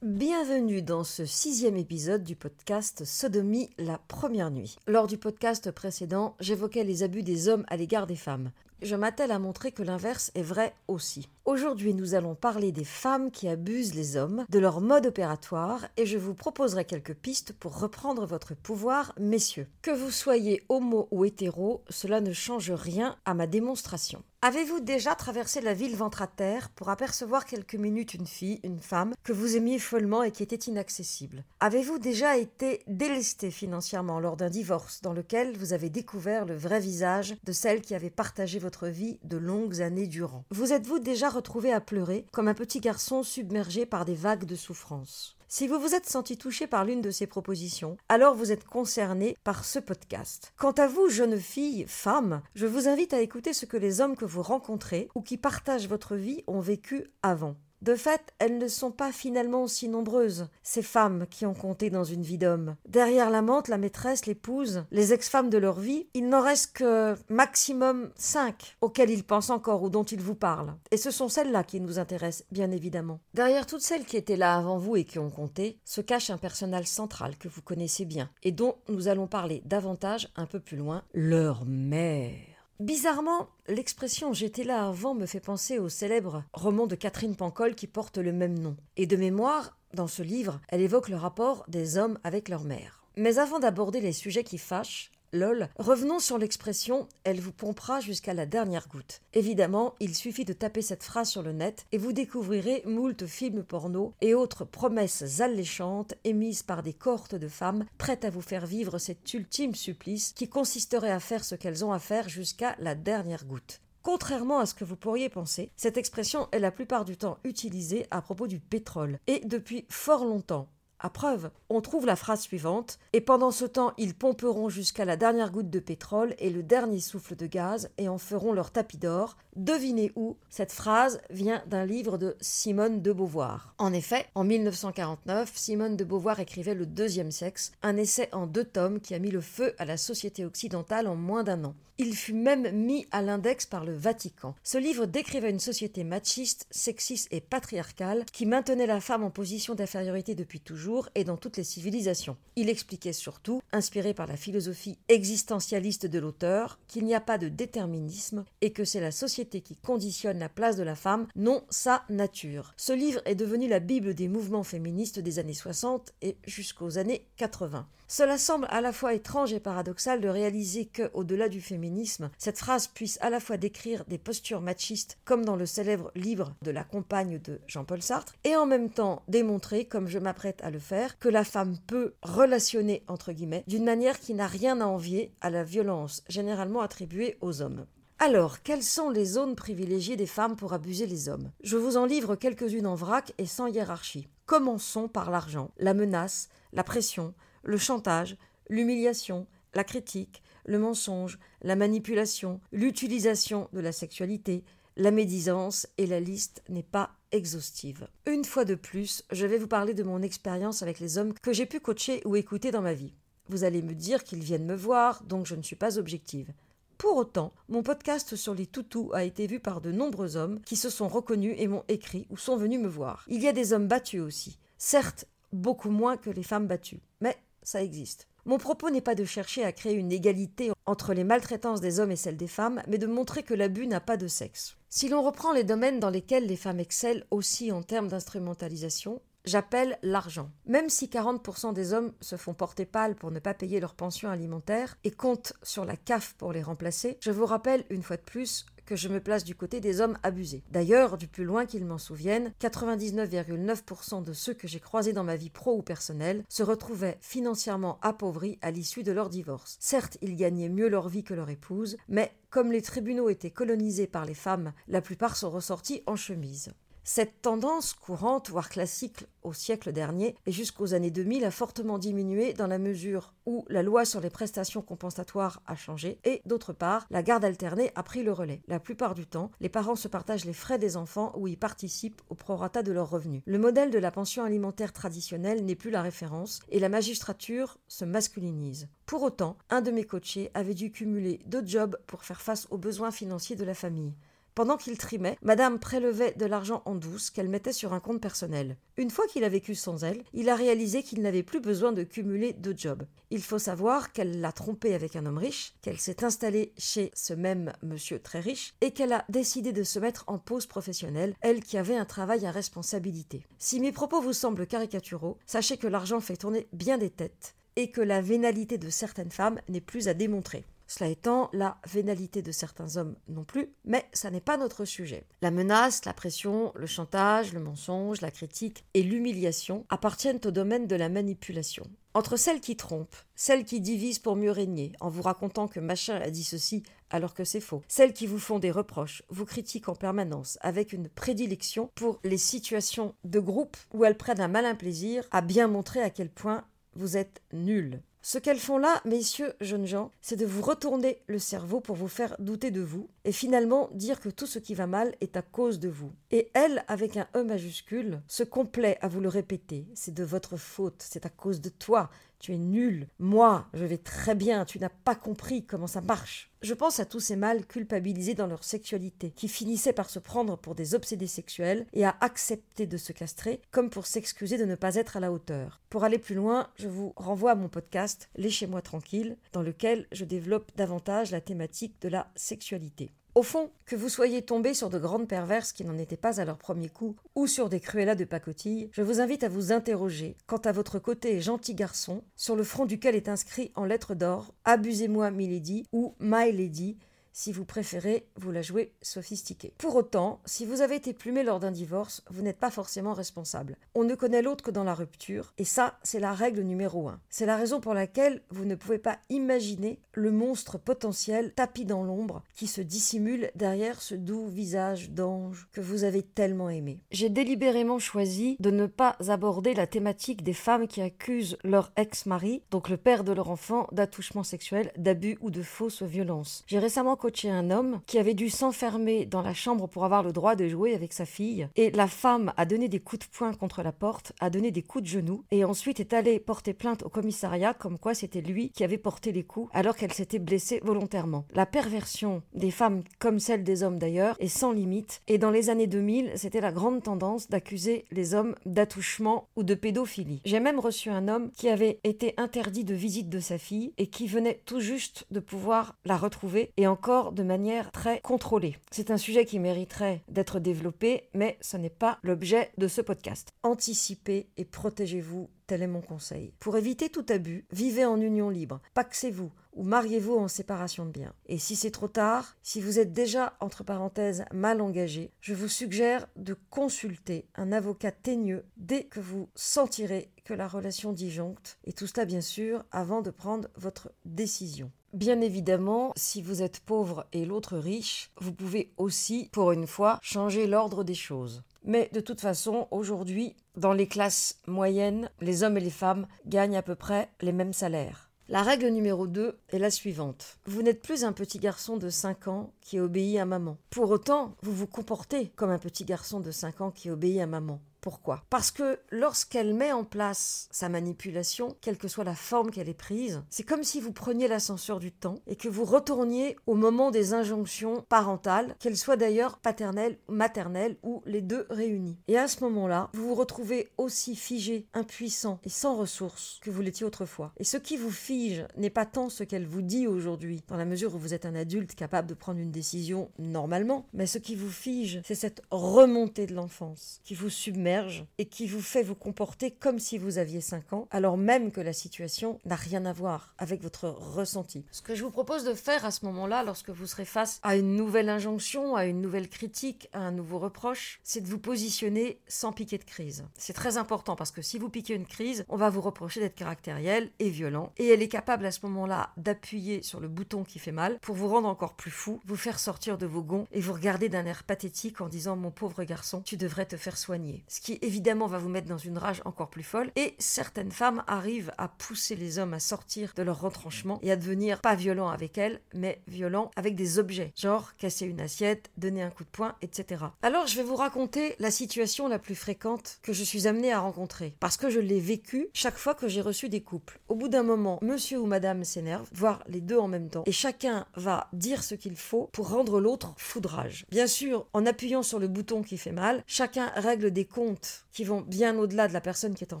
Bienvenue 0.00 0.80
dans 0.80 1.02
ce 1.02 1.24
sixième 1.24 1.76
épisode 1.76 2.22
du 2.22 2.36
podcast 2.36 3.04
Sodomie 3.04 3.70
la 3.78 3.98
première 3.98 4.52
nuit. 4.52 4.76
Lors 4.86 5.08
du 5.08 5.18
podcast 5.18 5.72
précédent, 5.72 6.36
j'évoquais 6.38 6.84
les 6.84 7.02
abus 7.02 7.24
des 7.24 7.48
hommes 7.48 7.64
à 7.68 7.76
l'égard 7.76 8.06
des 8.06 8.16
femmes. 8.16 8.52
Je 8.80 8.94
m'attelle 8.94 9.32
à 9.32 9.38
montrer 9.40 9.72
que 9.72 9.82
l'inverse 9.82 10.30
est 10.34 10.42
vrai 10.42 10.72
aussi. 10.86 11.28
Aujourd'hui, 11.44 11.92
nous 11.92 12.14
allons 12.14 12.36
parler 12.36 12.70
des 12.70 12.84
femmes 12.84 13.32
qui 13.32 13.48
abusent 13.48 13.96
les 13.96 14.16
hommes, 14.16 14.46
de 14.48 14.60
leur 14.60 14.80
mode 14.80 15.06
opératoire, 15.06 15.88
et 15.96 16.06
je 16.06 16.16
vous 16.16 16.34
proposerai 16.34 16.84
quelques 16.84 17.14
pistes 17.14 17.52
pour 17.52 17.80
reprendre 17.80 18.26
votre 18.26 18.54
pouvoir, 18.54 19.12
messieurs. 19.18 19.66
Que 19.82 19.90
vous 19.90 20.12
soyez 20.12 20.62
homo 20.68 21.08
ou 21.10 21.24
hétéro, 21.24 21.82
cela 21.88 22.20
ne 22.20 22.32
change 22.32 22.70
rien 22.70 23.16
à 23.24 23.34
ma 23.34 23.48
démonstration. 23.48 24.22
Avez-vous 24.44 24.80
déjà 24.80 25.14
traversé 25.14 25.60
la 25.60 25.72
ville 25.72 25.94
ventre 25.94 26.20
à 26.20 26.26
terre 26.26 26.70
pour 26.70 26.88
apercevoir 26.88 27.44
quelques 27.44 27.76
minutes 27.76 28.14
une 28.14 28.26
fille, 28.26 28.58
une 28.64 28.80
femme, 28.80 29.14
que 29.22 29.32
vous 29.32 29.56
aimiez 29.56 29.78
follement 29.78 30.24
et 30.24 30.32
qui 30.32 30.42
était 30.42 30.56
inaccessible? 30.56 31.44
Avez-vous 31.60 32.00
déjà 32.00 32.36
été 32.36 32.82
délesté 32.88 33.52
financièrement 33.52 34.18
lors 34.18 34.36
d'un 34.36 34.50
divorce 34.50 35.00
dans 35.00 35.12
lequel 35.12 35.56
vous 35.56 35.74
avez 35.74 35.90
découvert 35.90 36.44
le 36.44 36.56
vrai 36.56 36.80
visage 36.80 37.36
de 37.44 37.52
celle 37.52 37.82
qui 37.82 37.94
avait 37.94 38.10
partagé 38.10 38.58
votre 38.58 38.88
vie 38.88 39.20
de 39.22 39.36
longues 39.36 39.80
années 39.80 40.08
durant? 40.08 40.44
Vous 40.50 40.72
êtes-vous 40.72 40.98
déjà 40.98 41.28
retrouvé 41.32 41.72
à 41.72 41.80
pleurer 41.80 42.26
comme 42.32 42.48
un 42.48 42.54
petit 42.54 42.80
garçon 42.80 43.22
submergé 43.22 43.86
par 43.86 44.04
des 44.04 44.14
vagues 44.14 44.44
de 44.44 44.56
souffrance 44.56 45.36
si 45.54 45.68
vous 45.68 45.78
vous 45.78 45.94
êtes 45.94 46.08
senti 46.08 46.38
touché 46.38 46.66
par 46.66 46.86
l'une 46.86 47.02
de 47.02 47.10
ces 47.10 47.26
propositions, 47.26 47.98
alors 48.08 48.34
vous 48.34 48.52
êtes 48.52 48.64
concerné 48.64 49.36
par 49.44 49.66
ce 49.66 49.78
podcast. 49.78 50.54
Quant 50.56 50.72
à 50.72 50.86
vous, 50.86 51.10
jeune 51.10 51.38
fille, 51.38 51.84
femme, 51.86 52.40
je 52.54 52.64
vous 52.64 52.88
invite 52.88 53.12
à 53.12 53.20
écouter 53.20 53.52
ce 53.52 53.66
que 53.66 53.76
les 53.76 54.00
hommes 54.00 54.16
que 54.16 54.24
vous 54.24 54.40
rencontrez 54.40 55.10
ou 55.14 55.20
qui 55.20 55.36
partagent 55.36 55.88
votre 55.88 56.16
vie 56.16 56.42
ont 56.46 56.60
vécu 56.60 57.04
avant. 57.22 57.54
De 57.82 57.96
fait, 57.96 58.32
elles 58.38 58.58
ne 58.58 58.68
sont 58.68 58.92
pas 58.92 59.10
finalement 59.10 59.66
si 59.66 59.88
nombreuses, 59.88 60.46
ces 60.62 60.82
femmes 60.82 61.26
qui 61.28 61.46
ont 61.46 61.52
compté 61.52 61.90
dans 61.90 62.04
une 62.04 62.22
vie 62.22 62.38
d'homme. 62.38 62.76
Derrière 62.88 63.28
l'amante, 63.28 63.66
la 63.66 63.76
maîtresse, 63.76 64.26
l'épouse, 64.26 64.84
les 64.92 65.12
ex-femmes 65.12 65.50
de 65.50 65.58
leur 65.58 65.80
vie, 65.80 66.06
il 66.14 66.28
n'en 66.28 66.42
reste 66.42 66.76
que 66.76 67.16
maximum 67.28 68.10
cinq 68.14 68.76
auxquelles 68.80 69.10
ils 69.10 69.24
pensent 69.24 69.50
encore 69.50 69.82
ou 69.82 69.90
dont 69.90 70.04
ils 70.04 70.20
vous 70.20 70.36
parlent. 70.36 70.76
Et 70.92 70.96
ce 70.96 71.10
sont 71.10 71.28
celles-là 71.28 71.64
qui 71.64 71.80
nous 71.80 71.98
intéressent, 71.98 72.46
bien 72.52 72.70
évidemment. 72.70 73.18
Derrière 73.34 73.66
toutes 73.66 73.80
celles 73.80 74.04
qui 74.04 74.16
étaient 74.16 74.36
là 74.36 74.54
avant 74.54 74.78
vous 74.78 74.94
et 74.94 75.04
qui 75.04 75.18
ont 75.18 75.30
compté, 75.30 75.80
se 75.84 76.00
cache 76.00 76.30
un 76.30 76.38
personnage 76.38 76.86
central 76.86 77.36
que 77.36 77.48
vous 77.48 77.62
connaissez 77.62 78.04
bien 78.04 78.30
et 78.44 78.52
dont 78.52 78.76
nous 78.88 79.08
allons 79.08 79.26
parler 79.26 79.60
davantage 79.64 80.28
un 80.36 80.46
peu 80.46 80.60
plus 80.60 80.76
loin, 80.76 81.02
leur 81.14 81.64
mère. 81.64 82.51
Bizarrement, 82.82 83.48
l'expression 83.68 84.32
j'étais 84.32 84.64
là 84.64 84.88
avant 84.88 85.14
me 85.14 85.26
fait 85.26 85.38
penser 85.38 85.78
au 85.78 85.88
célèbre 85.88 86.42
roman 86.52 86.88
de 86.88 86.96
Catherine 86.96 87.36
Pancol 87.36 87.76
qui 87.76 87.86
porte 87.86 88.18
le 88.18 88.32
même 88.32 88.58
nom. 88.58 88.76
Et 88.96 89.06
de 89.06 89.14
mémoire, 89.14 89.78
dans 89.94 90.08
ce 90.08 90.20
livre, 90.20 90.60
elle 90.66 90.80
évoque 90.80 91.08
le 91.08 91.14
rapport 91.14 91.64
des 91.68 91.96
hommes 91.96 92.18
avec 92.24 92.48
leur 92.48 92.64
mère. 92.64 93.04
Mais 93.16 93.38
avant 93.38 93.60
d'aborder 93.60 94.00
les 94.00 94.12
sujets 94.12 94.42
qui 94.42 94.58
fâchent, 94.58 95.12
lol, 95.32 95.68
revenons 95.78 96.18
sur 96.18 96.38
l'expression 96.38 97.08
elle 97.24 97.40
vous 97.40 97.52
pompera 97.52 98.00
jusqu'à 98.00 98.34
la 98.34 98.46
dernière 98.46 98.88
goutte. 98.88 99.20
Évidemment, 99.32 99.94
il 100.00 100.14
suffit 100.14 100.44
de 100.44 100.52
taper 100.52 100.82
cette 100.82 101.02
phrase 101.02 101.30
sur 101.30 101.42
le 101.42 101.52
net 101.52 101.86
et 101.92 101.98
vous 101.98 102.12
découvrirez 102.12 102.82
moult 102.86 103.26
films 103.26 103.62
porno 103.62 104.14
et 104.20 104.34
autres 104.34 104.64
promesses 104.64 105.40
alléchantes 105.40 106.14
émises 106.24 106.62
par 106.62 106.82
des 106.82 106.92
cohortes 106.92 107.34
de 107.34 107.48
femmes 107.48 107.84
prêtes 107.98 108.24
à 108.24 108.30
vous 108.30 108.42
faire 108.42 108.66
vivre 108.66 108.98
cet 108.98 109.32
ultime 109.34 109.74
supplice 109.74 110.32
qui 110.34 110.48
consisterait 110.48 111.10
à 111.10 111.20
faire 111.20 111.44
ce 111.44 111.54
qu'elles 111.54 111.84
ont 111.84 111.92
à 111.92 111.98
faire 111.98 112.28
jusqu'à 112.28 112.76
la 112.78 112.94
dernière 112.94 113.44
goutte. 113.44 113.80
Contrairement 114.02 114.58
à 114.58 114.66
ce 114.66 114.74
que 114.74 114.84
vous 114.84 114.96
pourriez 114.96 115.28
penser, 115.28 115.70
cette 115.76 115.96
expression 115.96 116.48
est 116.50 116.58
la 116.58 116.72
plupart 116.72 117.04
du 117.04 117.16
temps 117.16 117.38
utilisée 117.44 118.06
à 118.10 118.20
propos 118.20 118.48
du 118.48 118.58
pétrole, 118.58 119.20
et 119.28 119.40
depuis 119.44 119.86
fort 119.88 120.24
longtemps. 120.24 120.68
À 121.04 121.10
preuve, 121.10 121.50
on 121.68 121.80
trouve 121.80 122.06
la 122.06 122.14
phrase 122.14 122.42
suivante 122.42 123.00
Et 123.12 123.20
pendant 123.20 123.50
ce 123.50 123.64
temps, 123.64 123.92
ils 123.98 124.14
pomperont 124.14 124.68
jusqu'à 124.68 125.04
la 125.04 125.16
dernière 125.16 125.50
goutte 125.50 125.68
de 125.68 125.80
pétrole 125.80 126.36
et 126.38 126.48
le 126.48 126.62
dernier 126.62 127.00
souffle 127.00 127.34
de 127.34 127.46
gaz 127.46 127.90
et 127.98 128.08
en 128.08 128.18
feront 128.18 128.52
leur 128.52 128.70
tapis 128.70 128.98
d'or. 128.98 129.36
Devinez 129.56 130.12
où 130.14 130.36
Cette 130.48 130.70
phrase 130.70 131.20
vient 131.28 131.60
d'un 131.66 131.84
livre 131.84 132.18
de 132.18 132.36
Simone 132.40 133.02
de 133.02 133.12
Beauvoir. 133.12 133.74
En 133.78 133.92
effet, 133.92 134.26
en 134.36 134.44
1949, 134.44 135.50
Simone 135.52 135.96
de 135.96 136.04
Beauvoir 136.04 136.38
écrivait 136.38 136.74
Le 136.74 136.86
deuxième 136.86 137.32
sexe, 137.32 137.72
un 137.82 137.96
essai 137.96 138.28
en 138.30 138.46
deux 138.46 138.64
tomes 138.64 139.00
qui 139.00 139.14
a 139.14 139.18
mis 139.18 139.32
le 139.32 139.40
feu 139.40 139.74
à 139.78 139.84
la 139.84 139.96
société 139.96 140.44
occidentale 140.44 141.08
en 141.08 141.16
moins 141.16 141.42
d'un 141.42 141.64
an. 141.64 141.74
Il 142.04 142.16
fut 142.16 142.34
même 142.34 142.68
mis 142.72 143.06
à 143.12 143.22
l'index 143.22 143.64
par 143.64 143.84
le 143.84 143.94
Vatican. 143.94 144.56
Ce 144.64 144.76
livre 144.76 145.06
décrivait 145.06 145.50
une 145.50 145.60
société 145.60 146.02
machiste, 146.02 146.66
sexiste 146.72 147.28
et 147.30 147.40
patriarcale 147.40 148.24
qui 148.32 148.44
maintenait 148.44 148.88
la 148.88 149.00
femme 149.00 149.22
en 149.22 149.30
position 149.30 149.76
d'infériorité 149.76 150.34
depuis 150.34 150.58
toujours 150.58 151.08
et 151.14 151.22
dans 151.22 151.36
toutes 151.36 151.58
les 151.58 151.64
civilisations. 151.64 152.36
Il 152.56 152.68
expliquait 152.68 153.12
surtout, 153.12 153.62
inspiré 153.70 154.14
par 154.14 154.26
la 154.26 154.36
philosophie 154.36 154.98
existentialiste 155.08 156.06
de 156.06 156.18
l'auteur, 156.18 156.80
qu'il 156.88 157.04
n'y 157.04 157.14
a 157.14 157.20
pas 157.20 157.38
de 157.38 157.48
déterminisme 157.48 158.44
et 158.62 158.72
que 158.72 158.84
c'est 158.84 159.00
la 159.00 159.12
société 159.12 159.60
qui 159.60 159.76
conditionne 159.76 160.40
la 160.40 160.48
place 160.48 160.74
de 160.74 160.82
la 160.82 160.96
femme, 160.96 161.28
non 161.36 161.62
sa 161.70 162.02
nature. 162.10 162.74
Ce 162.76 162.92
livre 162.92 163.22
est 163.26 163.36
devenu 163.36 163.68
la 163.68 163.78
Bible 163.78 164.14
des 164.14 164.26
mouvements 164.26 164.64
féministes 164.64 165.20
des 165.20 165.38
années 165.38 165.54
60 165.54 166.14
et 166.20 166.36
jusqu'aux 166.48 166.98
années 166.98 167.28
80. 167.36 167.86
Cela 168.14 168.36
semble 168.36 168.66
à 168.68 168.82
la 168.82 168.92
fois 168.92 169.14
étrange 169.14 169.54
et 169.54 169.58
paradoxal 169.58 170.20
de 170.20 170.28
réaliser 170.28 170.84
que, 170.84 171.10
au-delà 171.14 171.48
du 171.48 171.62
féminisme, 171.62 172.28
cette 172.36 172.58
phrase 172.58 172.86
puisse 172.86 173.16
à 173.22 173.30
la 173.30 173.40
fois 173.40 173.56
décrire 173.56 174.04
des 174.04 174.18
postures 174.18 174.60
machistes, 174.60 175.16
comme 175.24 175.46
dans 175.46 175.56
le 175.56 175.64
célèbre 175.64 176.12
livre 176.14 176.52
de 176.60 176.70
la 176.70 176.84
compagne 176.84 177.38
de 177.38 177.58
Jean-Paul 177.66 178.02
Sartre, 178.02 178.34
et 178.44 178.54
en 178.54 178.66
même 178.66 178.90
temps 178.90 179.22
démontrer, 179.28 179.86
comme 179.86 180.08
je 180.08 180.18
m'apprête 180.18 180.60
à 180.62 180.68
le 180.68 180.78
faire, 180.78 181.18
que 181.18 181.30
la 181.30 181.42
femme 181.42 181.78
peut 181.86 182.12
relationner, 182.22 183.02
entre 183.08 183.32
guillemets, 183.32 183.64
d'une 183.66 183.86
manière 183.86 184.20
qui 184.20 184.34
n'a 184.34 184.46
rien 184.46 184.82
à 184.82 184.84
envier 184.84 185.32
à 185.40 185.48
la 185.48 185.64
violence 185.64 186.22
généralement 186.28 186.82
attribuée 186.82 187.38
aux 187.40 187.62
hommes. 187.62 187.86
Alors, 188.18 188.60
quelles 188.60 188.82
sont 188.82 189.08
les 189.08 189.24
zones 189.24 189.56
privilégiées 189.56 190.16
des 190.16 190.26
femmes 190.26 190.56
pour 190.56 190.74
abuser 190.74 191.06
les 191.06 191.30
hommes? 191.30 191.50
Je 191.64 191.78
vous 191.78 191.96
en 191.96 192.04
livre 192.04 192.36
quelques-unes 192.36 192.86
en 192.86 192.94
vrac 192.94 193.32
et 193.38 193.46
sans 193.46 193.68
hiérarchie. 193.68 194.28
Commençons 194.44 195.08
par 195.08 195.30
l'argent, 195.30 195.70
la 195.78 195.94
menace, 195.94 196.50
la 196.74 196.84
pression, 196.84 197.32
le 197.62 197.76
chantage, 197.76 198.36
l'humiliation, 198.68 199.46
la 199.74 199.84
critique, 199.84 200.42
le 200.64 200.78
mensonge, 200.78 201.38
la 201.62 201.76
manipulation, 201.76 202.60
l'utilisation 202.72 203.68
de 203.72 203.80
la 203.80 203.92
sexualité, 203.92 204.64
la 204.96 205.10
médisance 205.10 205.86
et 205.98 206.06
la 206.06 206.20
liste 206.20 206.62
n'est 206.68 206.82
pas 206.82 207.12
exhaustive. 207.32 208.08
Une 208.26 208.44
fois 208.44 208.64
de 208.64 208.74
plus, 208.74 209.24
je 209.30 209.46
vais 209.46 209.58
vous 209.58 209.68
parler 209.68 209.94
de 209.94 210.02
mon 210.02 210.22
expérience 210.22 210.82
avec 210.82 211.00
les 211.00 211.18
hommes 211.18 211.32
que 211.42 211.52
j'ai 211.52 211.66
pu 211.66 211.80
coacher 211.80 212.20
ou 212.24 212.36
écouter 212.36 212.70
dans 212.70 212.82
ma 212.82 212.92
vie. 212.94 213.14
Vous 213.48 213.64
allez 213.64 213.82
me 213.82 213.94
dire 213.94 214.22
qu'ils 214.22 214.42
viennent 214.42 214.66
me 214.66 214.76
voir, 214.76 215.22
donc 215.24 215.46
je 215.46 215.54
ne 215.54 215.62
suis 215.62 215.76
pas 215.76 215.98
objective. 215.98 216.52
Pour 216.98 217.16
autant, 217.16 217.52
mon 217.68 217.82
podcast 217.82 218.36
sur 218.36 218.54
les 218.54 218.66
toutous 218.66 219.10
a 219.12 219.24
été 219.24 219.46
vu 219.46 219.58
par 219.58 219.80
de 219.80 219.90
nombreux 219.90 220.36
hommes 220.36 220.60
qui 220.60 220.76
se 220.76 220.88
sont 220.88 221.08
reconnus 221.08 221.56
et 221.58 221.66
m'ont 221.66 221.84
écrit 221.88 222.26
ou 222.30 222.36
sont 222.36 222.56
venus 222.56 222.78
me 222.78 222.86
voir. 222.86 223.24
Il 223.28 223.42
y 223.42 223.48
a 223.48 223.52
des 223.52 223.72
hommes 223.72 223.88
battus 223.88 224.20
aussi. 224.20 224.58
Certes, 224.78 225.26
beaucoup 225.52 225.90
moins 225.90 226.16
que 226.16 226.30
les 226.30 226.44
femmes 226.44 226.68
battues, 226.68 227.02
mais 227.20 227.36
ça 227.62 227.82
existe. 227.82 228.28
Mon 228.44 228.58
propos 228.58 228.90
n'est 228.90 229.00
pas 229.00 229.14
de 229.14 229.24
chercher 229.24 229.64
à 229.64 229.72
créer 229.72 229.94
une 229.94 230.10
égalité 230.10 230.72
entre 230.84 231.14
les 231.14 231.22
maltraitances 231.22 231.80
des 231.80 232.00
hommes 232.00 232.10
et 232.10 232.16
celles 232.16 232.36
des 232.36 232.48
femmes, 232.48 232.82
mais 232.88 232.98
de 232.98 233.06
montrer 233.06 233.44
que 233.44 233.54
l'abus 233.54 233.86
n'a 233.86 234.00
pas 234.00 234.16
de 234.16 234.26
sexe. 234.26 234.76
Si 234.88 235.08
l'on 235.08 235.22
reprend 235.22 235.52
les 235.52 235.64
domaines 235.64 236.00
dans 236.00 236.10
lesquels 236.10 236.46
les 236.46 236.56
femmes 236.56 236.80
excellent 236.80 237.24
aussi 237.30 237.70
en 237.70 237.82
termes 237.82 238.08
d'instrumentalisation, 238.08 239.22
j'appelle 239.44 239.98
l'argent. 240.02 240.50
Même 240.66 240.88
si 240.88 241.06
40% 241.06 241.72
des 241.72 241.92
hommes 241.92 242.12
se 242.20 242.36
font 242.36 242.54
porter 242.54 242.84
pâle 242.84 243.14
pour 243.14 243.30
ne 243.30 243.38
pas 243.38 243.54
payer 243.54 243.80
leur 243.80 243.94
pension 243.94 244.28
alimentaire 244.28 244.98
et 245.04 245.10
comptent 245.10 245.52
sur 245.62 245.84
la 245.84 245.96
CAF 245.96 246.34
pour 246.34 246.52
les 246.52 246.62
remplacer, 246.62 247.18
je 247.20 247.30
vous 247.30 247.46
rappelle 247.46 247.84
une 247.90 248.02
fois 248.02 248.16
de 248.16 248.22
plus 248.22 248.66
que 248.86 248.96
je 248.96 249.08
me 249.08 249.20
place 249.20 249.44
du 249.44 249.54
côté 249.54 249.80
des 249.80 250.00
hommes 250.00 250.18
abusés. 250.22 250.62
D'ailleurs, 250.70 251.18
du 251.18 251.28
plus 251.28 251.44
loin 251.44 251.66
qu'ils 251.66 251.84
m'en 251.84 251.98
souviennent, 251.98 252.52
99,9% 252.60 254.22
de 254.24 254.32
ceux 254.32 254.54
que 254.54 254.68
j'ai 254.68 254.80
croisés 254.80 255.12
dans 255.12 255.24
ma 255.24 255.36
vie 255.36 255.50
pro 255.50 255.76
ou 255.76 255.82
personnelle 255.82 256.44
se 256.48 256.62
retrouvaient 256.62 257.18
financièrement 257.20 257.98
appauvris 258.02 258.58
à 258.62 258.70
l'issue 258.70 259.02
de 259.02 259.12
leur 259.12 259.28
divorce. 259.28 259.76
Certes, 259.80 260.18
ils 260.22 260.36
gagnaient 260.36 260.68
mieux 260.68 260.88
leur 260.88 261.08
vie 261.08 261.24
que 261.24 261.34
leur 261.34 261.50
épouse, 261.50 261.96
mais 262.08 262.32
comme 262.50 262.72
les 262.72 262.82
tribunaux 262.82 263.30
étaient 263.30 263.50
colonisés 263.50 264.06
par 264.06 264.26
les 264.26 264.34
femmes, 264.34 264.72
la 264.88 265.00
plupart 265.00 265.36
sont 265.36 265.50
ressortis 265.50 266.02
en 266.06 266.16
chemise. 266.16 266.70
Cette 267.04 267.42
tendance 267.42 267.94
courante, 267.94 268.48
voire 268.48 268.68
classique 268.68 269.26
au 269.42 269.52
siècle 269.52 269.90
dernier 269.90 270.36
et 270.46 270.52
jusqu'aux 270.52 270.94
années 270.94 271.10
2000 271.10 271.44
a 271.44 271.50
fortement 271.50 271.98
diminué 271.98 272.52
dans 272.52 272.68
la 272.68 272.78
mesure 272.78 273.34
où 273.44 273.64
la 273.68 273.82
loi 273.82 274.04
sur 274.04 274.20
les 274.20 274.30
prestations 274.30 274.82
compensatoires 274.82 275.62
a 275.66 275.74
changé 275.74 276.20
et, 276.22 276.42
d'autre 276.46 276.72
part, 276.72 277.08
la 277.10 277.24
garde 277.24 277.44
alternée 277.44 277.90
a 277.96 278.04
pris 278.04 278.22
le 278.22 278.30
relais. 278.30 278.62
La 278.68 278.78
plupart 278.78 279.16
du 279.16 279.26
temps, 279.26 279.50
les 279.60 279.68
parents 279.68 279.96
se 279.96 280.06
partagent 280.06 280.44
les 280.44 280.52
frais 280.52 280.78
des 280.78 280.96
enfants 280.96 281.32
ou 281.36 281.48
y 281.48 281.56
participent 281.56 282.22
au 282.28 282.36
prorata 282.36 282.84
de 282.84 282.92
leurs 282.92 283.10
revenus. 283.10 283.42
Le 283.46 283.58
modèle 283.58 283.90
de 283.90 283.98
la 283.98 284.12
pension 284.12 284.44
alimentaire 284.44 284.92
traditionnelle 284.92 285.64
n'est 285.64 285.74
plus 285.74 285.90
la 285.90 286.02
référence 286.02 286.60
et 286.68 286.78
la 286.78 286.88
magistrature 286.88 287.78
se 287.88 288.04
masculinise. 288.04 288.88
Pour 289.06 289.24
autant, 289.24 289.56
un 289.70 289.80
de 289.80 289.90
mes 289.90 290.04
coachés 290.04 290.52
avait 290.54 290.74
dû 290.74 290.92
cumuler 290.92 291.40
deux 291.46 291.66
jobs 291.66 291.98
pour 292.06 292.22
faire 292.22 292.40
face 292.40 292.68
aux 292.70 292.78
besoins 292.78 293.10
financiers 293.10 293.56
de 293.56 293.64
la 293.64 293.74
famille. 293.74 294.14
Pendant 294.54 294.76
qu'il 294.76 294.98
trimait, 294.98 295.38
Madame 295.40 295.78
prélevait 295.78 296.34
de 296.36 296.44
l'argent 296.44 296.82
en 296.84 296.94
douce 296.94 297.30
qu'elle 297.30 297.48
mettait 297.48 297.72
sur 297.72 297.94
un 297.94 298.00
compte 298.00 298.20
personnel. 298.20 298.76
Une 298.98 299.10
fois 299.10 299.26
qu'il 299.26 299.44
a 299.44 299.48
vécu 299.48 299.74
sans 299.74 300.04
elle, 300.04 300.22
il 300.34 300.50
a 300.50 300.56
réalisé 300.56 301.02
qu'il 301.02 301.22
n'avait 301.22 301.42
plus 301.42 301.60
besoin 301.60 301.92
de 301.92 302.02
cumuler 302.02 302.52
deux 302.52 302.74
jobs. 302.76 303.04
Il 303.30 303.42
faut 303.42 303.58
savoir 303.58 304.12
qu'elle 304.12 304.42
l'a 304.42 304.52
trompé 304.52 304.94
avec 304.94 305.16
un 305.16 305.24
homme 305.24 305.38
riche, 305.38 305.72
qu'elle 305.80 305.98
s'est 305.98 306.22
installée 306.22 306.74
chez 306.76 307.10
ce 307.14 307.32
même 307.32 307.72
monsieur 307.82 308.18
très 308.18 308.40
riche, 308.40 308.74
et 308.82 308.90
qu'elle 308.90 309.14
a 309.14 309.24
décidé 309.30 309.72
de 309.72 309.84
se 309.84 309.98
mettre 309.98 310.24
en 310.26 310.38
pause 310.38 310.66
professionnelle, 310.66 311.34
elle 311.40 311.62
qui 311.62 311.78
avait 311.78 311.96
un 311.96 312.04
travail 312.04 312.44
à 312.44 312.50
responsabilité. 312.50 313.46
Si 313.58 313.80
mes 313.80 313.92
propos 313.92 314.20
vous 314.20 314.34
semblent 314.34 314.66
caricaturaux, 314.66 315.38
sachez 315.46 315.78
que 315.78 315.86
l'argent 315.86 316.20
fait 316.20 316.36
tourner 316.36 316.68
bien 316.74 316.98
des 316.98 317.10
têtes, 317.10 317.54
et 317.76 317.90
que 317.90 318.02
la 318.02 318.20
vénalité 318.20 318.76
de 318.76 318.90
certaines 318.90 319.30
femmes 319.30 319.60
n'est 319.68 319.80
plus 319.80 320.08
à 320.08 320.14
démontrer. 320.14 320.66
Cela 320.92 321.08
étant, 321.08 321.48
la 321.54 321.78
vénalité 321.90 322.42
de 322.42 322.52
certains 322.52 322.98
hommes 322.98 323.16
non 323.26 323.44
plus, 323.44 323.70
mais 323.86 324.04
ça 324.12 324.30
n'est 324.30 324.42
pas 324.42 324.58
notre 324.58 324.84
sujet. 324.84 325.24
La 325.40 325.50
menace, 325.50 326.04
la 326.04 326.12
pression, 326.12 326.70
le 326.74 326.84
chantage, 326.84 327.54
le 327.54 327.60
mensonge, 327.60 328.20
la 328.20 328.30
critique 328.30 328.84
et 328.92 329.02
l'humiliation 329.02 329.86
appartiennent 329.88 330.40
au 330.44 330.50
domaine 330.50 330.86
de 330.86 330.94
la 330.94 331.08
manipulation. 331.08 331.84
Entre 332.12 332.36
celles 332.36 332.60
qui 332.60 332.76
trompent, 332.76 333.16
celles 333.34 333.64
qui 333.64 333.80
divisent 333.80 334.18
pour 334.18 334.36
mieux 334.36 334.50
régner, 334.50 334.92
en 335.00 335.08
vous 335.08 335.22
racontant 335.22 335.66
que 335.66 335.80
machin 335.80 336.16
a 336.16 336.28
dit 336.28 336.44
ceci 336.44 336.82
alors 337.08 337.32
que 337.32 337.44
c'est 337.44 337.60
faux, 337.60 337.80
celles 337.88 338.12
qui 338.12 338.26
vous 338.26 338.38
font 338.38 338.58
des 338.58 338.70
reproches, 338.70 339.22
vous 339.30 339.46
critiquent 339.46 339.88
en 339.88 339.94
permanence, 339.94 340.58
avec 340.60 340.92
une 340.92 341.08
prédilection 341.08 341.90
pour 341.94 342.20
les 342.22 342.36
situations 342.36 343.14
de 343.24 343.40
groupe 343.40 343.78
où 343.94 344.04
elles 344.04 344.18
prennent 344.18 344.42
un 344.42 344.48
malin 344.48 344.74
plaisir 344.74 345.24
à 345.30 345.40
bien 345.40 345.68
montrer 345.68 346.02
à 346.02 346.10
quel 346.10 346.28
point 346.28 346.66
vous 346.94 347.16
êtes 347.16 347.40
nul. 347.54 348.02
Ce 348.24 348.38
qu'elles 348.38 348.60
font 348.60 348.78
là, 348.78 349.00
messieurs 349.04 349.52
jeunes 349.60 349.86
gens, 349.86 350.12
c'est 350.20 350.36
de 350.36 350.46
vous 350.46 350.62
retourner 350.62 351.18
le 351.26 351.40
cerveau 351.40 351.80
pour 351.80 351.96
vous 351.96 352.06
faire 352.06 352.36
douter 352.38 352.70
de 352.70 352.80
vous, 352.80 353.08
et 353.24 353.32
finalement 353.32 353.90
dire 353.92 354.20
que 354.20 354.28
tout 354.28 354.46
ce 354.46 354.58
qui 354.58 354.74
va 354.74 354.86
mal 354.86 355.14
est 355.20 355.36
à 355.36 355.42
cause 355.42 355.78
de 355.78 355.88
vous. 355.88 356.12
Et 356.30 356.50
elle, 356.54 356.84
avec 356.88 357.16
un 357.16 357.28
E 357.36 357.42
majuscule, 357.42 358.22
se 358.26 358.42
complaît 358.42 358.98
à 359.00 359.08
vous 359.08 359.20
le 359.20 359.28
répéter. 359.28 359.86
C'est 359.94 360.14
de 360.14 360.24
votre 360.24 360.56
faute, 360.56 361.02
c'est 361.06 361.26
à 361.26 361.30
cause 361.30 361.60
de 361.60 361.68
toi, 361.68 362.10
tu 362.42 362.52
es 362.52 362.58
nul. 362.58 363.06
Moi, 363.18 363.68
je 363.72 363.84
vais 363.84 363.98
très 363.98 364.34
bien, 364.34 364.64
tu 364.64 364.80
n'as 364.80 364.88
pas 364.88 365.14
compris 365.14 365.64
comment 365.64 365.86
ça 365.86 366.00
marche. 366.00 366.50
Je 366.60 366.74
pense 366.74 367.00
à 367.00 367.04
tous 367.04 367.20
ces 367.20 367.36
mâles 367.36 367.66
culpabilisés 367.66 368.34
dans 368.34 368.46
leur 368.46 368.64
sexualité, 368.64 369.30
qui 369.30 369.48
finissaient 369.48 369.92
par 369.92 370.10
se 370.10 370.18
prendre 370.18 370.58
pour 370.58 370.74
des 370.74 370.94
obsédés 370.94 371.28
sexuels 371.28 371.86
et 371.92 372.04
à 372.04 372.16
accepter 372.20 372.86
de 372.86 372.96
se 372.96 373.12
castrer, 373.12 373.60
comme 373.70 373.90
pour 373.90 374.06
s'excuser 374.06 374.58
de 374.58 374.64
ne 374.64 374.74
pas 374.74 374.96
être 374.96 375.16
à 375.16 375.20
la 375.20 375.32
hauteur. 375.32 375.80
Pour 375.88 376.04
aller 376.04 376.18
plus 376.18 376.34
loin, 376.34 376.68
je 376.76 376.88
vous 376.88 377.12
renvoie 377.16 377.52
à 377.52 377.56
mon 377.56 377.68
podcast 377.68 378.28
Laissez-moi 378.36 378.82
tranquille, 378.82 379.36
dans 379.52 379.62
lequel 379.62 380.06
je 380.10 380.24
développe 380.24 380.72
davantage 380.76 381.30
la 381.30 381.40
thématique 381.40 382.00
de 382.02 382.08
la 382.08 382.30
sexualité. 382.34 383.11
Au 383.34 383.42
fond, 383.42 383.70
que 383.86 383.96
vous 383.96 384.10
soyez 384.10 384.42
tombé 384.42 384.74
sur 384.74 384.90
de 384.90 384.98
grandes 384.98 385.26
perverses 385.26 385.72
qui 385.72 385.86
n'en 385.86 385.96
étaient 385.96 386.18
pas 386.18 386.38
à 386.38 386.44
leur 386.44 386.58
premier 386.58 386.90
coup, 386.90 387.16
ou 387.34 387.46
sur 387.46 387.70
des 387.70 387.80
cruellas 387.80 388.14
de 388.14 388.26
pacotille, 388.26 388.90
je 388.92 389.00
vous 389.00 389.20
invite 389.20 389.42
à 389.42 389.48
vous 389.48 389.72
interroger 389.72 390.36
quant 390.46 390.58
à 390.58 390.72
votre 390.72 390.98
côté 390.98 391.40
gentil 391.40 391.74
garçon, 391.74 392.24
sur 392.36 392.56
le 392.56 392.62
front 392.62 392.84
duquel 392.84 393.14
est 393.14 393.30
inscrit 393.30 393.72
en 393.74 393.86
lettres 393.86 394.14
d'or 394.14 394.52
Abusez-moi, 394.66 395.30
Milady 395.30 395.86
ou 395.92 396.14
My 396.20 396.52
Lady, 396.52 396.98
si 397.32 397.52
vous 397.52 397.64
préférez 397.64 398.26
vous 398.36 398.50
la 398.50 398.62
jouer 398.62 398.92
sophistiquée. 399.02 399.74
Pour 399.78 399.96
autant, 399.96 400.40
si 400.44 400.66
vous 400.66 400.80
avez 400.80 400.96
été 400.96 401.12
plumé 401.12 401.42
lors 401.42 401.60
d'un 401.60 401.70
divorce, 401.70 402.22
vous 402.30 402.42
n'êtes 402.42 402.58
pas 402.58 402.70
forcément 402.70 403.14
responsable. 403.14 403.76
On 403.94 404.04
ne 404.04 404.14
connaît 404.14 404.42
l'autre 404.42 404.64
que 404.64 404.70
dans 404.70 404.84
la 404.84 404.94
rupture, 404.94 405.52
et 405.58 405.64
ça, 405.64 405.98
c'est 406.02 406.20
la 406.20 406.32
règle 406.32 406.62
numéro 406.62 407.08
un. 407.08 407.20
C'est 407.30 407.46
la 407.46 407.56
raison 407.56 407.80
pour 407.80 407.94
laquelle 407.94 408.42
vous 408.50 408.64
ne 408.64 408.74
pouvez 408.74 408.98
pas 408.98 409.18
imaginer 409.28 410.00
le 410.12 410.30
monstre 410.30 410.78
potentiel 410.78 411.52
tapis 411.54 411.84
dans 411.84 412.02
l'ombre 412.02 412.42
qui 412.54 412.66
se 412.66 412.80
dissimule 412.80 413.50
derrière 413.54 414.02
ce 414.02 414.14
doux 414.14 414.46
visage 414.46 415.10
d'ange 415.10 415.68
que 415.72 415.80
vous 415.80 416.04
avez 416.04 416.22
tellement 416.22 416.70
aimé. 416.70 417.00
J'ai 417.10 417.28
délibérément 417.28 417.98
choisi 417.98 418.56
de 418.60 418.70
ne 418.70 418.86
pas 418.86 419.16
aborder 419.28 419.74
la 419.74 419.86
thématique 419.86 420.42
des 420.42 420.52
femmes 420.52 420.86
qui 420.86 421.00
accusent 421.00 421.56
leur 421.64 421.92
ex-mari, 421.96 422.62
donc 422.70 422.88
le 422.88 422.96
père 422.96 423.24
de 423.24 423.32
leur 423.32 423.50
enfant, 423.50 423.88
d'attouchement 423.92 424.42
sexuel, 424.42 424.92
d'abus 424.96 425.38
ou 425.40 425.50
de 425.50 425.62
fausses 425.62 426.02
violences. 426.02 426.62
J'ai 426.66 426.78
récemment 426.78 427.16
coaché 427.22 427.48
un 427.48 427.70
homme 427.70 428.00
qui 428.06 428.18
avait 428.18 428.34
dû 428.34 428.50
s'enfermer 428.50 429.26
dans 429.26 429.42
la 429.42 429.54
chambre 429.54 429.86
pour 429.86 430.04
avoir 430.04 430.24
le 430.24 430.32
droit 430.32 430.56
de 430.56 430.66
jouer 430.66 430.92
avec 430.92 431.12
sa 431.12 431.24
fille. 431.24 431.68
Et 431.76 431.92
la 431.92 432.08
femme 432.08 432.52
a 432.56 432.64
donné 432.64 432.88
des 432.88 432.98
coups 432.98 433.28
de 433.28 433.32
poing 433.32 433.54
contre 433.54 433.84
la 433.84 433.92
porte, 433.92 434.32
a 434.40 434.50
donné 434.50 434.72
des 434.72 434.82
coups 434.82 435.04
de 435.04 435.08
genoux, 435.08 435.44
et 435.52 435.64
ensuite 435.64 436.00
est 436.00 436.14
allée 436.14 436.40
porter 436.40 436.74
plainte 436.74 437.04
au 437.04 437.08
commissariat 437.08 437.74
comme 437.74 437.96
quoi 437.96 438.14
c'était 438.14 438.40
lui 438.40 438.70
qui 438.70 438.82
avait 438.82 438.98
porté 438.98 439.30
les 439.30 439.44
coups 439.44 439.70
alors 439.72 439.94
qu'elle 439.94 440.12
s'était 440.12 440.40
blessée 440.40 440.80
volontairement. 440.82 441.44
La 441.54 441.64
perversion 441.64 442.42
des 442.54 442.72
femmes 442.72 443.04
comme 443.20 443.38
celle 443.38 443.62
des 443.62 443.84
hommes 443.84 443.98
d'ailleurs 443.98 444.34
est 444.40 444.48
sans 444.48 444.72
limite. 444.72 445.20
Et 445.28 445.38
dans 445.38 445.52
les 445.52 445.70
années 445.70 445.86
2000, 445.86 446.32
c'était 446.34 446.60
la 446.60 446.72
grande 446.72 447.04
tendance 447.04 447.48
d'accuser 447.48 448.04
les 448.10 448.34
hommes 448.34 448.56
d'attouchement 448.66 449.46
ou 449.54 449.62
de 449.62 449.76
pédophilie. 449.76 450.42
J'ai 450.44 450.58
même 450.58 450.80
reçu 450.80 451.08
un 451.08 451.28
homme 451.28 451.52
qui 451.52 451.68
avait 451.68 452.00
été 452.02 452.34
interdit 452.36 452.82
de 452.82 452.94
visite 452.94 453.28
de 453.28 453.38
sa 453.38 453.58
fille 453.58 453.92
et 453.96 454.08
qui 454.08 454.26
venait 454.26 454.60
tout 454.66 454.80
juste 454.80 455.24
de 455.30 455.38
pouvoir 455.38 455.94
la 456.04 456.16
retrouver 456.16 456.72
et 456.76 456.88
encore 456.88 457.11
de 457.32 457.42
manière 457.42 457.92
très 457.92 458.20
contrôlée. 458.20 458.76
C'est 458.90 459.10
un 459.10 459.18
sujet 459.18 459.44
qui 459.44 459.58
mériterait 459.58 460.22
d'être 460.28 460.58
développé, 460.58 461.28
mais 461.34 461.58
ce 461.60 461.76
n'est 461.76 461.90
pas 461.90 462.18
l'objet 462.22 462.72
de 462.78 462.88
ce 462.88 463.00
podcast. 463.00 463.50
Anticipez 463.62 464.48
et 464.56 464.64
protégez-vous, 464.64 465.50
tel 465.66 465.82
est 465.82 465.86
mon 465.86 466.00
conseil. 466.00 466.52
Pour 466.58 466.76
éviter 466.76 467.08
tout 467.08 467.26
abus, 467.28 467.66
vivez 467.70 468.04
en 468.04 468.20
union 468.20 468.48
libre, 468.48 468.80
paxez-vous 468.94 469.52
ou 469.74 469.84
mariez-vous 469.84 470.36
en 470.36 470.48
séparation 470.48 471.06
de 471.06 471.10
biens. 471.10 471.34
Et 471.46 471.58
si 471.58 471.76
c'est 471.76 471.90
trop 471.90 472.08
tard, 472.08 472.56
si 472.62 472.80
vous 472.80 472.98
êtes 472.98 473.12
déjà, 473.12 473.54
entre 473.60 473.84
parenthèses, 473.84 474.44
mal 474.52 474.80
engagé, 474.80 475.32
je 475.40 475.54
vous 475.54 475.68
suggère 475.68 476.26
de 476.36 476.56
consulter 476.70 477.46
un 477.54 477.72
avocat 477.72 478.12
teigneux 478.12 478.64
dès 478.76 479.04
que 479.04 479.20
vous 479.20 479.48
sentirez 479.54 480.30
que 480.44 480.54
la 480.54 480.68
relation 480.68 481.12
disjoncte, 481.12 481.78
et 481.84 481.92
tout 481.92 482.06
cela 482.06 482.26
bien 482.26 482.40
sûr 482.40 482.84
avant 482.90 483.22
de 483.22 483.30
prendre 483.30 483.68
votre 483.76 484.12
décision. 484.24 484.90
Bien 485.12 485.42
évidemment, 485.42 486.12
si 486.16 486.40
vous 486.40 486.62
êtes 486.62 486.80
pauvre 486.80 487.26
et 487.34 487.44
l'autre 487.44 487.76
riche, 487.76 488.30
vous 488.40 488.52
pouvez 488.52 488.94
aussi, 488.96 489.50
pour 489.52 489.72
une 489.72 489.86
fois, 489.86 490.18
changer 490.22 490.66
l'ordre 490.66 491.04
des 491.04 491.14
choses. 491.14 491.62
Mais 491.84 492.08
de 492.14 492.20
toute 492.20 492.40
façon, 492.40 492.88
aujourd'hui, 492.90 493.54
dans 493.76 493.92
les 493.92 494.08
classes 494.08 494.58
moyennes, 494.66 495.28
les 495.42 495.64
hommes 495.64 495.76
et 495.76 495.82
les 495.82 495.90
femmes 495.90 496.26
gagnent 496.46 496.78
à 496.78 496.82
peu 496.82 496.94
près 496.94 497.28
les 497.42 497.52
mêmes 497.52 497.74
salaires. 497.74 498.30
La 498.48 498.62
règle 498.62 498.88
numéro 498.88 499.26
2 499.26 499.58
est 499.68 499.78
la 499.78 499.90
suivante. 499.90 500.58
Vous 500.64 500.82
n'êtes 500.82 501.02
plus 501.02 501.24
un 501.24 501.32
petit 501.32 501.58
garçon 501.58 501.98
de 501.98 502.08
5 502.08 502.48
ans 502.48 502.72
qui 502.80 502.98
obéit 502.98 503.38
à 503.38 503.44
maman. 503.44 503.76
Pour 503.90 504.10
autant, 504.10 504.56
vous 504.62 504.72
vous 504.72 504.86
comportez 504.86 505.48
comme 505.56 505.70
un 505.70 505.78
petit 505.78 506.04
garçon 506.04 506.40
de 506.40 506.50
5 506.50 506.80
ans 506.80 506.90
qui 506.90 507.10
obéit 507.10 507.40
à 507.40 507.46
maman. 507.46 507.80
Pourquoi? 508.02 508.42
Parce 508.50 508.72
que 508.72 508.98
lorsqu'elle 509.12 509.74
met 509.74 509.92
en 509.92 510.02
place 510.02 510.66
sa 510.72 510.88
manipulation, 510.88 511.76
quelle 511.80 511.96
que 511.96 512.08
soit 512.08 512.24
la 512.24 512.34
forme 512.34 512.72
qu'elle 512.72 512.88
ait 512.88 512.94
prise, 512.94 513.44
c'est 513.48 513.62
comme 513.62 513.84
si 513.84 514.00
vous 514.00 514.10
preniez 514.10 514.48
l'ascenseur 514.48 514.98
du 514.98 515.12
temps 515.12 515.38
et 515.46 515.54
que 515.54 515.68
vous 515.68 515.84
retourniez 515.84 516.56
au 516.66 516.74
moment 516.74 517.12
des 517.12 517.32
injonctions 517.32 518.04
parentales, 518.08 518.74
qu'elles 518.80 518.96
soient 518.96 519.16
d'ailleurs 519.16 519.58
paternelles, 519.58 520.18
maternelles 520.26 520.96
ou 521.04 521.22
les 521.26 521.42
deux 521.42 521.64
réunies. 521.70 522.18
Et 522.26 522.36
à 522.36 522.48
ce 522.48 522.64
moment-là, 522.64 523.08
vous 523.14 523.28
vous 523.28 523.34
retrouvez 523.36 523.92
aussi 523.98 524.34
figé, 524.34 524.88
impuissant 524.94 525.60
et 525.62 525.68
sans 525.68 525.94
ressources 525.94 526.58
que 526.60 526.70
vous 526.70 526.82
l'étiez 526.82 527.06
autrefois. 527.06 527.52
Et 527.58 527.64
ce 527.64 527.76
qui 527.76 527.96
vous 527.96 528.10
fige 528.10 528.66
n'est 528.76 528.90
pas 528.90 529.06
tant 529.06 529.28
ce 529.28 529.44
qu'elle 529.44 529.66
vous 529.66 529.82
dit 529.82 530.08
aujourd'hui, 530.08 530.64
dans 530.66 530.76
la 530.76 530.86
mesure 530.86 531.14
où 531.14 531.18
vous 531.18 531.34
êtes 531.34 531.46
un 531.46 531.54
adulte 531.54 531.94
capable 531.94 532.26
de 532.26 532.34
prendre 532.34 532.58
une 532.58 532.72
décision 532.72 533.30
normalement, 533.38 534.08
mais 534.12 534.26
ce 534.26 534.38
qui 534.38 534.56
vous 534.56 534.70
fige, 534.70 535.20
c'est 535.24 535.36
cette 535.36 535.62
remontée 535.70 536.46
de 536.46 536.54
l'enfance 536.56 537.20
qui 537.22 537.36
vous 537.36 537.48
submerge 537.48 537.91
et 538.38 538.46
qui 538.46 538.66
vous 538.66 538.80
fait 538.80 539.02
vous 539.02 539.14
comporter 539.14 539.70
comme 539.70 539.98
si 539.98 540.18
vous 540.18 540.38
aviez 540.38 540.60
5 540.60 540.92
ans, 540.92 541.08
alors 541.10 541.36
même 541.36 541.70
que 541.72 541.80
la 541.80 541.92
situation 541.92 542.58
n'a 542.64 542.76
rien 542.76 543.04
à 543.04 543.12
voir 543.12 543.54
avec 543.58 543.82
votre 543.82 544.08
ressenti. 544.08 544.84
Ce 544.90 545.02
que 545.02 545.14
je 545.14 545.24
vous 545.24 545.30
propose 545.30 545.64
de 545.64 545.74
faire 545.74 546.04
à 546.04 546.10
ce 546.10 546.24
moment-là, 546.26 546.62
lorsque 546.64 546.90
vous 546.90 547.06
serez 547.06 547.24
face 547.24 547.60
à 547.62 547.76
une 547.76 547.96
nouvelle 547.96 548.28
injonction, 548.28 548.96
à 548.96 549.06
une 549.06 549.20
nouvelle 549.20 549.48
critique, 549.48 550.08
à 550.12 550.20
un 550.20 550.32
nouveau 550.32 550.58
reproche, 550.58 551.20
c'est 551.22 551.40
de 551.40 551.48
vous 551.48 551.58
positionner 551.58 552.40
sans 552.48 552.72
piquer 552.72 552.98
de 552.98 553.04
crise. 553.04 553.44
C'est 553.56 553.72
très 553.72 553.96
important 553.96 554.36
parce 554.36 554.50
que 554.50 554.62
si 554.62 554.78
vous 554.78 554.88
piquez 554.88 555.14
une 555.14 555.26
crise, 555.26 555.64
on 555.68 555.76
va 555.76 555.90
vous 555.90 556.00
reprocher 556.00 556.40
d'être 556.40 556.54
caractériel 556.54 557.30
et 557.38 557.50
violent. 557.50 557.92
Et 557.98 558.08
elle 558.08 558.22
est 558.22 558.28
capable 558.28 558.66
à 558.66 558.72
ce 558.72 558.84
moment-là 558.86 559.30
d'appuyer 559.36 560.02
sur 560.02 560.20
le 560.20 560.28
bouton 560.28 560.64
qui 560.64 560.78
fait 560.78 560.92
mal 560.92 561.18
pour 561.20 561.34
vous 561.34 561.48
rendre 561.48 561.68
encore 561.68 561.94
plus 561.94 562.10
fou, 562.10 562.40
vous 562.46 562.56
faire 562.56 562.78
sortir 562.78 563.18
de 563.18 563.26
vos 563.26 563.42
gonds 563.42 563.66
et 563.72 563.80
vous 563.80 563.92
regarder 563.92 564.28
d'un 564.28 564.46
air 564.46 564.64
pathétique 564.64 565.20
en 565.20 565.28
disant 565.28 565.56
mon 565.56 565.70
pauvre 565.70 566.04
garçon, 566.04 566.42
tu 566.42 566.56
devrais 566.56 566.86
te 566.86 566.96
faire 566.96 567.18
soigner. 567.18 567.64
Ce 567.68 567.80
qui 567.82 567.98
évidemment 568.00 568.46
va 568.46 568.58
vous 568.58 568.68
mettre 568.68 568.86
dans 568.86 568.96
une 568.96 569.18
rage 569.18 569.42
encore 569.44 569.68
plus 569.68 569.82
folle. 569.82 570.12
Et 570.14 570.34
certaines 570.38 570.92
femmes 570.92 571.24
arrivent 571.26 571.72
à 571.78 571.88
pousser 571.88 572.36
les 572.36 572.58
hommes 572.58 572.74
à 572.74 572.78
sortir 572.78 573.32
de 573.36 573.42
leur 573.42 573.60
retranchement 573.60 574.20
et 574.22 574.30
à 574.30 574.36
devenir 574.36 574.80
pas 574.80 574.94
violent 574.94 575.28
avec 575.28 575.58
elles, 575.58 575.80
mais 575.92 576.22
violent 576.28 576.70
avec 576.76 576.94
des 576.94 577.18
objets, 577.18 577.52
genre 577.56 577.96
casser 577.96 578.26
une 578.26 578.40
assiette, 578.40 578.90
donner 578.96 579.22
un 579.22 579.30
coup 579.30 579.42
de 579.42 579.48
poing, 579.48 579.74
etc. 579.82 580.24
Alors 580.42 580.68
je 580.68 580.76
vais 580.76 580.84
vous 580.84 580.94
raconter 580.94 581.56
la 581.58 581.72
situation 581.72 582.28
la 582.28 582.38
plus 582.38 582.54
fréquente 582.54 583.18
que 583.22 583.32
je 583.32 583.42
suis 583.42 583.66
amenée 583.66 583.92
à 583.92 583.98
rencontrer, 583.98 584.54
parce 584.60 584.76
que 584.76 584.88
je 584.88 585.00
l'ai 585.00 585.20
vécu 585.20 585.68
chaque 585.72 585.98
fois 585.98 586.14
que 586.14 586.28
j'ai 586.28 586.40
reçu 586.40 586.68
des 586.68 586.82
couples. 586.82 587.18
Au 587.28 587.34
bout 587.34 587.48
d'un 587.48 587.64
moment, 587.64 587.98
monsieur 588.02 588.38
ou 588.38 588.46
madame 588.46 588.84
s'énerve, 588.84 589.28
voire 589.32 589.64
les 589.66 589.80
deux 589.80 589.98
en 589.98 590.08
même 590.08 590.28
temps, 590.28 590.44
et 590.46 590.52
chacun 590.52 591.06
va 591.16 591.48
dire 591.52 591.82
ce 591.82 591.96
qu'il 591.96 592.16
faut 592.16 592.48
pour 592.52 592.68
rendre 592.68 593.00
l'autre 593.00 593.34
foudrage. 593.38 594.04
Bien 594.10 594.28
sûr, 594.28 594.66
en 594.72 594.86
appuyant 594.86 595.24
sur 595.24 595.40
le 595.40 595.48
bouton 595.48 595.82
qui 595.82 595.98
fait 595.98 596.12
mal, 596.12 596.44
chacun 596.46 596.92
règle 596.94 597.32
des 597.32 597.44
comptes 597.44 597.71
qui 598.12 598.24
vont 598.24 598.40
bien 598.40 598.76
au-delà 598.78 599.08
de 599.08 599.12
la 599.12 599.20
personne 599.20 599.54
qui 599.54 599.64
est 599.64 599.72
en 599.72 599.80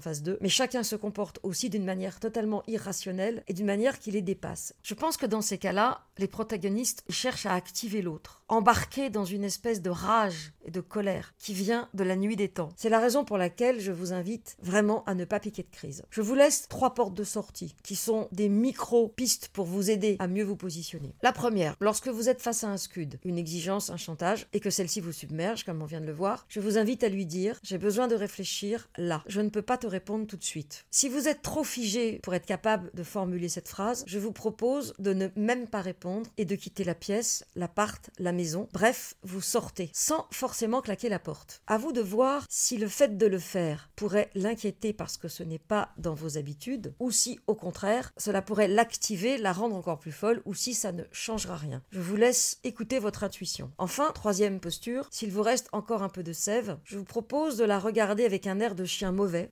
face 0.00 0.22
d'eux, 0.22 0.38
mais 0.40 0.48
chacun 0.48 0.82
se 0.82 0.96
comporte 0.96 1.38
aussi 1.42 1.70
d'une 1.70 1.84
manière 1.84 2.20
totalement 2.20 2.62
irrationnelle 2.66 3.42
et 3.48 3.54
d'une 3.54 3.66
manière 3.66 3.98
qui 3.98 4.10
les 4.10 4.22
dépasse. 4.22 4.74
Je 4.82 4.94
pense 4.94 5.16
que 5.16 5.26
dans 5.26 5.42
ces 5.42 5.58
cas-là, 5.58 6.06
les 6.18 6.28
protagonistes 6.28 7.04
cherchent 7.08 7.46
à 7.46 7.54
activer 7.54 8.02
l'autre, 8.02 8.42
embarqués 8.48 9.10
dans 9.10 9.24
une 9.24 9.44
espèce 9.44 9.82
de 9.82 9.90
rage 9.90 10.52
et 10.64 10.70
de 10.70 10.80
colère 10.80 11.34
qui 11.38 11.54
vient 11.54 11.88
de 11.94 12.04
la 12.04 12.16
nuit 12.16 12.36
des 12.36 12.48
temps. 12.48 12.70
C'est 12.76 12.88
la 12.88 13.00
raison 13.00 13.24
pour 13.24 13.38
laquelle 13.38 13.80
je 13.80 13.92
vous 13.92 14.12
invite 14.12 14.56
vraiment 14.62 15.04
à 15.04 15.14
ne 15.14 15.24
pas 15.24 15.40
piquer 15.40 15.62
de 15.62 15.70
crise. 15.70 16.04
Je 16.10 16.20
vous 16.20 16.34
laisse 16.34 16.68
trois 16.68 16.94
portes 16.94 17.14
de 17.14 17.24
sortie 17.24 17.74
qui 17.82 17.96
sont 17.96 18.28
des 18.32 18.48
micro-pistes 18.48 19.48
pour 19.48 19.66
vous 19.66 19.90
aider 19.90 20.16
à 20.18 20.28
mieux 20.28 20.44
vous 20.44 20.56
positionner. 20.56 21.14
La 21.22 21.32
première, 21.32 21.76
lorsque 21.80 22.08
vous 22.08 22.28
êtes 22.28 22.40
face 22.40 22.64
à 22.64 22.68
un 22.68 22.76
scud, 22.76 23.18
une 23.24 23.38
exigence, 23.38 23.90
un 23.90 23.96
chantage, 23.96 24.46
et 24.52 24.60
que 24.60 24.70
celle-ci 24.70 25.00
vous 25.00 25.12
submerge, 25.12 25.64
comme 25.64 25.82
on 25.82 25.86
vient 25.86 26.00
de 26.00 26.06
le 26.06 26.12
voir, 26.12 26.46
je 26.48 26.60
vous 26.60 26.78
invite 26.78 27.04
à 27.04 27.08
lui 27.08 27.26
dire 27.26 27.58
J'ai 27.62 27.78
besoin 27.78 28.08
de 28.08 28.14
réfléchir 28.14 28.88
là. 28.96 29.22
Je 29.26 29.40
ne 29.40 29.48
peux 29.48 29.62
pas 29.62 29.78
te 29.78 29.86
répondre 29.86 30.26
tout 30.26 30.36
de 30.36 30.44
suite. 30.44 30.84
Si 30.90 31.08
vous 31.08 31.28
êtes 31.28 31.42
trop 31.42 31.64
figé 31.64 32.20
pour 32.22 32.34
être 32.34 32.46
capable 32.46 32.90
de 32.94 33.02
formuler 33.02 33.48
cette 33.48 33.68
phrase, 33.68 34.04
je 34.06 34.18
vous 34.18 34.32
propose 34.32 34.94
de 34.98 35.12
ne 35.12 35.28
même 35.36 35.66
pas 35.66 35.80
répondre 35.80 36.30
et 36.36 36.44
de 36.44 36.54
quitter 36.54 36.84
la 36.84 36.94
pièce, 36.94 37.44
l'appart, 37.56 38.10
la 38.18 38.32
maison. 38.32 38.68
Bref, 38.72 39.14
vous 39.22 39.40
sortez 39.40 39.90
sans 39.92 40.26
forcément 40.30 40.51
claquer 40.82 41.08
la 41.08 41.18
porte. 41.18 41.62
À 41.66 41.78
vous 41.78 41.92
de 41.92 42.00
voir 42.00 42.44
si 42.48 42.78
le 42.78 42.88
fait 42.88 43.16
de 43.16 43.26
le 43.26 43.38
faire 43.38 43.90
pourrait 43.96 44.30
l'inquiéter 44.34 44.92
parce 44.92 45.16
que 45.16 45.28
ce 45.28 45.42
n'est 45.42 45.58
pas 45.58 45.90
dans 45.96 46.14
vos 46.14 46.38
habitudes 46.38 46.94
ou 46.98 47.10
si 47.10 47.40
au 47.46 47.54
contraire 47.54 48.12
cela 48.16 48.42
pourrait 48.42 48.68
l'activer, 48.68 49.38
la 49.38 49.52
rendre 49.52 49.76
encore 49.76 49.98
plus 49.98 50.12
folle 50.12 50.42
ou 50.44 50.54
si 50.54 50.74
ça 50.74 50.92
ne 50.92 51.04
changera 51.10 51.56
rien. 51.56 51.82
Je 51.90 52.00
vous 52.00 52.16
laisse 52.16 52.58
écouter 52.64 52.98
votre 52.98 53.24
intuition. 53.24 53.70
Enfin, 53.78 54.10
troisième 54.14 54.60
posture, 54.60 55.08
s'il 55.10 55.32
vous 55.32 55.42
reste 55.42 55.68
encore 55.72 56.02
un 56.02 56.08
peu 56.08 56.22
de 56.22 56.32
sève, 56.32 56.78
je 56.84 56.98
vous 56.98 57.04
propose 57.04 57.56
de 57.56 57.64
la 57.64 57.78
regarder 57.78 58.24
avec 58.24 58.46
un 58.46 58.60
air 58.60 58.74
de 58.74 58.84
chien 58.84 59.12
mauvais 59.12 59.48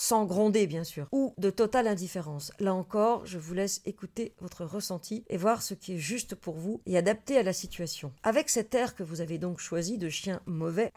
sans 0.00 0.24
gronder 0.24 0.66
bien 0.66 0.82
sûr, 0.82 1.06
ou 1.12 1.34
de 1.36 1.50
totale 1.50 1.86
indifférence. 1.86 2.52
Là 2.58 2.72
encore, 2.74 3.26
je 3.26 3.36
vous 3.36 3.52
laisse 3.52 3.82
écouter 3.84 4.32
votre 4.40 4.64
ressenti 4.64 5.24
et 5.28 5.36
voir 5.36 5.60
ce 5.60 5.74
qui 5.74 5.94
est 5.94 5.98
juste 5.98 6.34
pour 6.34 6.56
vous 6.56 6.80
et 6.86 6.96
adapté 6.96 7.36
à 7.36 7.42
la 7.42 7.52
situation. 7.52 8.10
Avec 8.22 8.48
cet 8.48 8.74
air 8.74 8.94
que 8.94 9.02
vous 9.02 9.20
avez 9.20 9.36
donc 9.36 9.58
choisi 9.58 9.98
de 9.98 10.08
chien 10.08 10.40
mauvais 10.46 10.90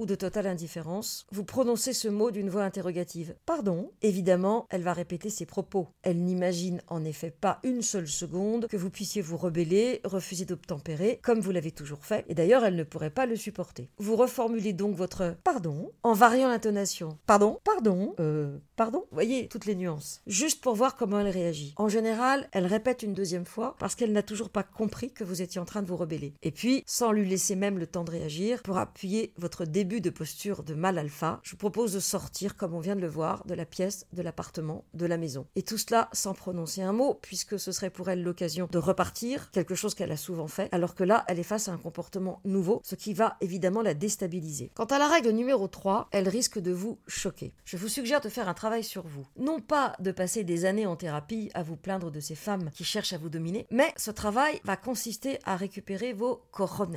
ou 0.00 0.06
de 0.06 0.16
totale 0.16 0.48
indifférence, 0.48 1.24
vous 1.30 1.44
prononcez 1.44 1.92
ce 1.92 2.08
mot 2.08 2.32
d'une 2.32 2.50
voix 2.50 2.64
interrogative. 2.64 3.36
Pardon 3.46 3.92
Évidemment, 4.02 4.66
elle 4.70 4.82
va 4.82 4.92
répéter 4.92 5.30
ses 5.30 5.46
propos. 5.46 5.86
Elle 6.02 6.24
n'imagine 6.24 6.82
en 6.88 7.04
effet 7.04 7.30
pas 7.30 7.60
une 7.62 7.82
seule 7.82 8.08
seconde 8.08 8.66
que 8.66 8.76
vous 8.76 8.90
puissiez 8.90 9.22
vous 9.22 9.36
rebeller, 9.36 10.00
refuser 10.02 10.46
d'obtempérer, 10.46 11.20
comme 11.22 11.40
vous 11.40 11.52
l'avez 11.52 11.70
toujours 11.70 12.04
fait, 12.04 12.24
et 12.28 12.34
d'ailleurs 12.34 12.64
elle 12.64 12.74
ne 12.74 12.82
pourrait 12.82 13.10
pas 13.10 13.26
le 13.26 13.36
supporter. 13.36 13.88
Vous 13.98 14.16
reformulez 14.16 14.72
donc 14.72 14.96
votre 14.96 15.36
pardon 15.44 15.92
en 16.02 16.12
variant 16.12 16.48
l'intonation. 16.48 17.18
Pardon 17.24 17.60
Pardon 17.62 18.16
euh, 18.18 18.47
pardon 18.76 19.00
Vous 19.10 19.14
voyez 19.14 19.48
toutes 19.48 19.66
les 19.66 19.74
nuances. 19.74 20.20
Juste 20.26 20.60
pour 20.60 20.74
voir 20.74 20.96
comment 20.96 21.20
elle 21.20 21.28
réagit. 21.28 21.74
En 21.76 21.88
général, 21.88 22.48
elle 22.52 22.66
répète 22.66 23.02
une 23.02 23.14
deuxième 23.14 23.44
fois 23.44 23.76
parce 23.78 23.94
qu'elle 23.94 24.12
n'a 24.12 24.22
toujours 24.22 24.50
pas 24.50 24.62
compris 24.62 25.12
que 25.12 25.24
vous 25.24 25.42
étiez 25.42 25.60
en 25.60 25.64
train 25.64 25.82
de 25.82 25.88
vous 25.88 25.96
rebeller. 25.96 26.34
Et 26.42 26.50
puis, 26.50 26.82
sans 26.86 27.12
lui 27.12 27.28
laisser 27.28 27.56
même 27.56 27.78
le 27.78 27.86
temps 27.86 28.04
de 28.04 28.10
réagir, 28.10 28.62
pour 28.62 28.78
appuyer 28.78 29.32
votre 29.36 29.64
début 29.64 30.00
de 30.00 30.10
posture 30.10 30.62
de 30.62 30.74
mal 30.74 30.98
alpha, 30.98 31.40
je 31.42 31.52
vous 31.52 31.56
propose 31.56 31.92
de 31.92 32.00
sortir, 32.00 32.56
comme 32.56 32.74
on 32.74 32.80
vient 32.80 32.96
de 32.96 33.00
le 33.00 33.08
voir, 33.08 33.44
de 33.46 33.54
la 33.54 33.64
pièce, 33.64 34.06
de 34.12 34.22
l'appartement, 34.22 34.84
de 34.94 35.06
la 35.06 35.16
maison. 35.16 35.46
Et 35.56 35.62
tout 35.62 35.78
cela 35.78 36.08
sans 36.12 36.34
prononcer 36.34 36.82
un 36.82 36.92
mot, 36.92 37.18
puisque 37.22 37.58
ce 37.58 37.72
serait 37.72 37.90
pour 37.90 38.08
elle 38.08 38.22
l'occasion 38.22 38.68
de 38.70 38.78
repartir, 38.78 39.50
quelque 39.50 39.74
chose 39.74 39.94
qu'elle 39.94 40.12
a 40.12 40.16
souvent 40.16 40.48
fait, 40.48 40.68
alors 40.72 40.94
que 40.94 41.04
là, 41.04 41.24
elle 41.28 41.38
est 41.38 41.42
face 41.42 41.68
à 41.68 41.72
un 41.72 41.78
comportement 41.78 42.40
nouveau, 42.44 42.80
ce 42.84 42.94
qui 42.94 43.14
va 43.14 43.36
évidemment 43.40 43.82
la 43.82 43.94
déstabiliser. 43.94 44.70
Quant 44.74 44.84
à 44.84 44.98
la 44.98 45.08
règle 45.08 45.30
numéro 45.30 45.68
3, 45.68 46.08
elle 46.12 46.28
risque 46.28 46.58
de 46.58 46.72
vous 46.72 46.98
choquer. 47.06 47.52
Je 47.64 47.76
vous 47.76 47.88
suggère 47.88 48.20
de 48.20 48.27
faire 48.28 48.48
un 48.48 48.54
travail 48.54 48.84
sur 48.84 49.06
vous. 49.06 49.26
Non 49.36 49.60
pas 49.60 49.94
de 50.00 50.10
passer 50.10 50.44
des 50.44 50.64
années 50.64 50.86
en 50.86 50.96
thérapie 50.96 51.50
à 51.54 51.62
vous 51.62 51.76
plaindre 51.76 52.10
de 52.10 52.20
ces 52.20 52.34
femmes 52.34 52.70
qui 52.72 52.84
cherchent 52.84 53.12
à 53.12 53.18
vous 53.18 53.28
dominer, 53.28 53.66
mais 53.70 53.92
ce 53.96 54.10
travail 54.10 54.60
va 54.64 54.76
consister 54.76 55.38
à 55.44 55.56
récupérer 55.56 56.12
vos 56.12 56.42
corones, 56.50 56.88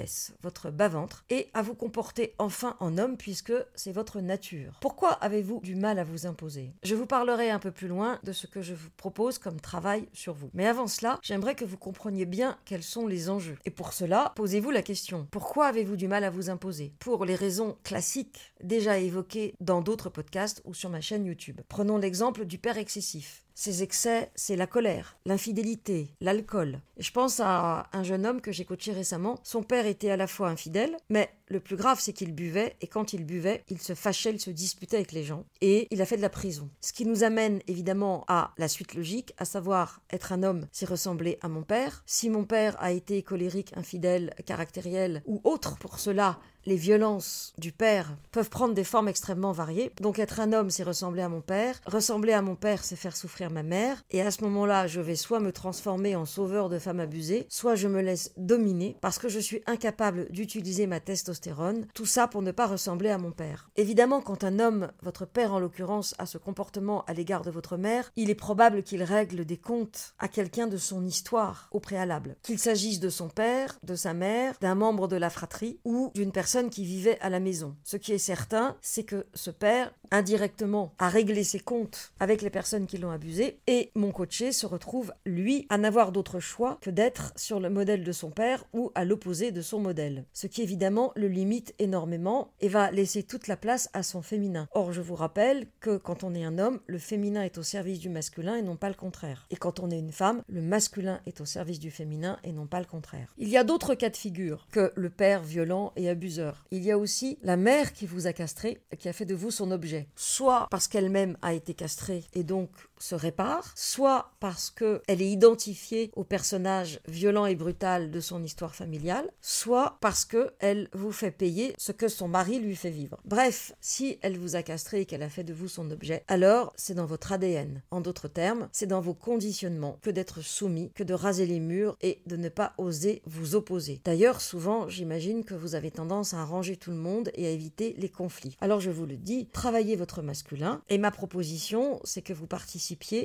votre 0.41 0.71
bas-ventre, 0.71 1.25
et 1.29 1.49
à 1.53 1.61
vous 1.61 1.75
comporter 1.75 2.33
enfin 2.37 2.75
en 2.79 2.97
homme 2.97 3.17
puisque 3.17 3.53
c'est 3.75 3.91
votre 3.91 4.21
nature. 4.21 4.77
Pourquoi 4.81 5.11
avez-vous 5.11 5.59
du 5.61 5.75
mal 5.75 5.99
à 5.99 6.03
vous 6.03 6.25
imposer? 6.25 6.73
Je 6.83 6.95
vous 6.95 7.05
parlerai 7.05 7.49
un 7.49 7.59
peu 7.59 7.71
plus 7.71 7.87
loin 7.87 8.19
de 8.23 8.31
ce 8.31 8.47
que 8.47 8.61
je 8.61 8.73
vous 8.73 8.89
propose 8.97 9.37
comme 9.37 9.59
travail 9.59 10.07
sur 10.13 10.33
vous. 10.33 10.49
Mais 10.53 10.67
avant 10.67 10.87
cela, 10.87 11.19
j'aimerais 11.21 11.55
que 11.55 11.65
vous 11.65 11.77
compreniez 11.77 12.25
bien 12.25 12.57
quels 12.65 12.83
sont 12.83 13.07
les 13.07 13.29
enjeux. 13.29 13.57
Et 13.65 13.71
pour 13.71 13.93
cela, 13.93 14.33
posez-vous 14.35 14.71
la 14.71 14.81
question, 14.81 15.27
pourquoi 15.31 15.67
avez-vous 15.67 15.95
du 15.95 16.07
mal 16.07 16.23
à 16.23 16.29
vous 16.29 16.49
imposer? 16.49 16.93
Pour 16.99 17.25
les 17.25 17.35
raisons 17.35 17.77
classiques 17.83 18.53
déjà 18.63 18.97
évoquées 18.97 19.55
dans 19.59 19.81
d'autres 19.81 20.09
podcasts 20.09 20.61
ou 20.65 20.73
sur 20.73 20.89
ma 20.89 21.01
chaîne 21.01 21.20
YouTube. 21.25 21.61
Prenons 21.67 21.97
l'exemple 21.97 22.45
du 22.45 22.57
père 22.57 22.77
excessif. 22.77 23.43
Ces 23.53 23.83
excès, 23.83 24.31
c'est 24.33 24.55
la 24.55 24.65
colère, 24.65 25.17
l'infidélité, 25.25 26.15
l'alcool. 26.19 26.79
Je 26.97 27.11
pense 27.11 27.39
à 27.39 27.89
un 27.93 28.01
jeune 28.01 28.25
homme 28.25 28.41
que 28.41 28.51
j'ai 28.51 28.65
coaché 28.65 28.91
récemment. 28.91 29.39
Son 29.43 29.61
père 29.61 29.85
était 29.85 30.09
à 30.09 30.17
la 30.17 30.27
fois 30.27 30.49
infidèle, 30.49 30.97
mais 31.09 31.29
le 31.47 31.59
plus 31.59 31.75
grave, 31.75 31.99
c'est 31.99 32.13
qu'il 32.13 32.33
buvait, 32.33 32.75
et 32.81 32.87
quand 32.87 33.13
il 33.13 33.25
buvait, 33.25 33.63
il 33.69 33.79
se 33.79 33.93
fâchait, 33.93 34.31
il 34.31 34.39
se 34.39 34.49
disputait 34.49 34.95
avec 34.95 35.11
les 35.11 35.23
gens, 35.23 35.45
et 35.59 35.87
il 35.91 36.01
a 36.01 36.05
fait 36.05 36.17
de 36.17 36.21
la 36.21 36.29
prison. 36.29 36.69
Ce 36.79 36.93
qui 36.93 37.05
nous 37.05 37.23
amène 37.23 37.59
évidemment 37.67 38.23
à 38.27 38.53
la 38.57 38.67
suite 38.67 38.95
logique, 38.95 39.33
à 39.37 39.45
savoir 39.45 40.01
être 40.11 40.31
un 40.31 40.43
homme, 40.43 40.67
c'est 40.71 40.87
ressembler 40.87 41.37
à 41.41 41.49
mon 41.49 41.63
père. 41.63 42.03
Si 42.05 42.29
mon 42.29 42.45
père 42.45 42.81
a 42.81 42.91
été 42.91 43.21
colérique, 43.21 43.75
infidèle, 43.75 44.33
caractériel 44.45 45.21
ou 45.25 45.41
autre, 45.43 45.77
pour 45.77 45.99
cela, 45.99 46.39
les 46.65 46.75
violences 46.75 47.53
du 47.57 47.71
père 47.71 48.15
peuvent 48.31 48.49
prendre 48.49 48.73
des 48.73 48.83
formes 48.83 49.07
extrêmement 49.07 49.51
variées. 49.51 49.91
Donc 49.99 50.19
être 50.19 50.39
un 50.39 50.53
homme, 50.53 50.69
c'est 50.69 50.83
ressembler 50.83 51.21
à 51.21 51.29
mon 51.29 51.41
père. 51.41 51.79
Ressembler 51.85 52.33
à 52.33 52.41
mon 52.41 52.55
père, 52.55 52.83
c'est 52.83 52.95
faire 52.95 53.15
souffrir 53.15 53.49
ma 53.51 53.63
mère. 53.63 54.03
Et 54.11 54.21
à 54.21 54.31
ce 54.31 54.43
moment-là, 54.43 54.87
je 54.87 55.01
vais 55.01 55.15
soit 55.15 55.39
me 55.39 55.51
transformer 55.51 56.15
en 56.15 56.25
sauveur 56.25 56.69
de 56.69 56.79
femmes 56.79 56.99
abusées, 56.99 57.45
soit 57.49 57.75
je 57.75 57.87
me 57.87 58.01
laisse 58.01 58.31
dominer 58.37 58.97
parce 59.01 59.17
que 59.17 59.29
je 59.29 59.39
suis 59.39 59.61
incapable 59.65 60.29
d'utiliser 60.31 60.87
ma 60.87 60.99
testostérone. 60.99 61.87
Tout 61.93 62.05
ça 62.05 62.27
pour 62.27 62.41
ne 62.41 62.51
pas 62.51 62.67
ressembler 62.67 63.09
à 63.09 63.17
mon 63.17 63.31
père. 63.31 63.69
Évidemment, 63.75 64.21
quand 64.21 64.43
un 64.43 64.59
homme, 64.59 64.91
votre 65.01 65.25
père 65.25 65.53
en 65.53 65.59
l'occurrence, 65.59 66.15
a 66.19 66.25
ce 66.25 66.37
comportement 66.37 67.03
à 67.05 67.13
l'égard 67.13 67.43
de 67.43 67.51
votre 67.51 67.77
mère, 67.77 68.11
il 68.15 68.29
est 68.29 68.35
probable 68.35 68.83
qu'il 68.83 69.03
règle 69.03 69.45
des 69.45 69.57
comptes 69.57 70.13
à 70.19 70.27
quelqu'un 70.27 70.67
de 70.67 70.77
son 70.77 71.05
histoire 71.05 71.69
au 71.71 71.79
préalable. 71.79 72.35
Qu'il 72.43 72.59
s'agisse 72.59 72.99
de 72.99 73.09
son 73.09 73.29
père, 73.29 73.77
de 73.83 73.95
sa 73.95 74.13
mère, 74.13 74.55
d'un 74.61 74.75
membre 74.75 75.07
de 75.07 75.15
la 75.15 75.29
fratrie 75.29 75.79
ou 75.85 76.11
d'une 76.13 76.31
personne 76.31 76.50
qui 76.69 76.85
vivait 76.85 77.19
à 77.21 77.29
la 77.29 77.39
maison. 77.39 77.75
Ce 77.83 77.97
qui 77.97 78.11
est 78.11 78.17
certain, 78.17 78.75
c'est 78.81 79.03
que 79.03 79.25
ce 79.33 79.51
père, 79.51 79.93
indirectement, 80.11 80.93
a 80.99 81.09
réglé 81.09 81.43
ses 81.43 81.59
comptes 81.59 82.13
avec 82.19 82.41
les 82.41 82.49
personnes 82.49 82.87
qui 82.87 82.97
l'ont 82.97 83.11
abusé. 83.11 83.59
Et 83.67 83.91
mon 83.95 84.11
coaché 84.11 84.51
se 84.51 84.65
retrouve, 84.65 85.13
lui, 85.25 85.65
à 85.69 85.77
n'avoir 85.77 86.11
d'autre 86.11 86.39
choix 86.39 86.77
que 86.81 86.89
d'être 86.89 87.33
sur 87.35 87.59
le 87.59 87.69
modèle 87.69 88.03
de 88.03 88.11
son 88.11 88.31
père 88.31 88.65
ou 88.73 88.91
à 88.95 89.05
l'opposé 89.05 89.51
de 89.51 89.61
son 89.61 89.79
modèle. 89.79 90.25
Ce 90.33 90.47
qui 90.47 90.61
évidemment 90.61 91.11
le 91.15 91.27
limite 91.27 91.73
énormément 91.79 92.51
et 92.59 92.67
va 92.67 92.91
laisser 92.91 93.23
toute 93.23 93.47
la 93.47 93.57
place 93.57 93.89
à 93.93 94.03
son 94.03 94.21
féminin. 94.21 94.67
Or, 94.73 94.91
je 94.91 95.01
vous 95.01 95.15
rappelle 95.15 95.67
que 95.79 95.97
quand 95.97 96.23
on 96.23 96.35
est 96.35 96.43
un 96.43 96.59
homme, 96.59 96.79
le 96.87 96.99
féminin 96.99 97.43
est 97.43 97.57
au 97.57 97.63
service 97.63 97.99
du 97.99 98.09
masculin 98.09 98.55
et 98.55 98.61
non 98.61 98.75
pas 98.75 98.89
le 98.89 98.95
contraire. 98.95 99.47
Et 99.49 99.55
quand 99.55 99.79
on 99.79 99.89
est 99.89 99.99
une 99.99 100.11
femme, 100.11 100.43
le 100.47 100.61
masculin 100.61 101.21
est 101.25 101.41
au 101.41 101.45
service 101.45 101.79
du 101.79 101.91
féminin 101.91 102.37
et 102.43 102.51
non 102.51 102.67
pas 102.67 102.79
le 102.79 102.85
contraire. 102.85 103.33
Il 103.37 103.47
y 103.47 103.57
a 103.57 103.63
d'autres 103.63 103.95
cas 103.95 104.09
de 104.09 104.17
figure 104.17 104.67
que 104.71 104.91
le 104.95 105.09
père 105.09 105.43
violent 105.43 105.93
et 105.95 106.09
abuseur. 106.09 106.40
Il 106.71 106.83
y 106.83 106.91
a 106.91 106.97
aussi 106.97 107.37
la 107.41 107.57
mère 107.57 107.93
qui 107.93 108.05
vous 108.05 108.27
a 108.27 108.33
castré, 108.33 108.81
qui 108.97 109.09
a 109.09 109.13
fait 109.13 109.25
de 109.25 109.35
vous 109.35 109.51
son 109.51 109.71
objet. 109.71 110.07
Soit 110.15 110.67
parce 110.69 110.87
qu'elle-même 110.87 111.37
a 111.41 111.53
été 111.53 111.73
castrée 111.73 112.23
et 112.33 112.43
donc 112.43 112.69
se 113.01 113.15
répare, 113.15 113.71
soit 113.75 114.31
parce 114.39 114.69
qu'elle 114.69 115.21
est 115.21 115.31
identifiée 115.31 116.11
au 116.15 116.23
personnage 116.23 116.99
violent 117.07 117.45
et 117.45 117.55
brutal 117.55 118.11
de 118.11 118.19
son 118.19 118.43
histoire 118.43 118.75
familiale, 118.75 119.29
soit 119.41 119.97
parce 120.01 120.25
qu'elle 120.25 120.89
vous 120.93 121.11
fait 121.11 121.31
payer 121.31 121.73
ce 121.77 121.91
que 121.91 122.07
son 122.07 122.27
mari 122.27 122.59
lui 122.59 122.75
fait 122.75 122.89
vivre. 122.89 123.19
Bref, 123.25 123.73
si 123.81 124.19
elle 124.21 124.37
vous 124.37 124.55
a 124.55 124.63
castré 124.63 125.01
et 125.01 125.05
qu'elle 125.05 125.23
a 125.23 125.29
fait 125.29 125.43
de 125.43 125.53
vous 125.53 125.67
son 125.67 125.89
objet, 125.91 126.23
alors 126.27 126.73
c'est 126.75 126.93
dans 126.93 127.05
votre 127.05 127.31
ADN. 127.31 127.81
En 127.91 128.01
d'autres 128.01 128.27
termes, 128.27 128.69
c'est 128.71 128.87
dans 128.87 129.01
vos 129.01 129.13
conditionnements 129.13 129.97
que 130.01 130.09
d'être 130.09 130.41
soumis, 130.41 130.91
que 130.95 131.03
de 131.03 131.13
raser 131.13 131.45
les 131.45 131.59
murs 131.59 131.97
et 132.01 132.21
de 132.25 132.35
ne 132.35 132.49
pas 132.49 132.73
oser 132.77 133.21
vous 133.25 133.55
opposer. 133.55 134.01
D'ailleurs, 134.03 134.41
souvent, 134.41 134.87
j'imagine 134.87 135.43
que 135.43 135.55
vous 135.55 135.75
avez 135.75 135.91
tendance 135.91 136.33
à 136.33 136.41
arranger 136.41 136.77
tout 136.77 136.91
le 136.91 136.97
monde 136.97 137.31
et 137.35 137.47
à 137.47 137.49
éviter 137.49 137.95
les 137.97 138.09
conflits. 138.09 138.57
Alors 138.61 138.79
je 138.79 138.91
vous 138.91 139.05
le 139.05 139.17
dis, 139.17 139.47
travaillez 139.51 139.95
votre 139.95 140.21
masculin 140.21 140.81
et 140.89 140.97
ma 140.97 141.11
proposition, 141.11 141.99
c'est 142.03 142.21
que 142.21 142.33
vous 142.33 142.47